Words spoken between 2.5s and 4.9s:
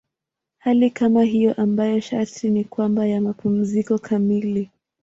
kwamba ya mapumziko kamili.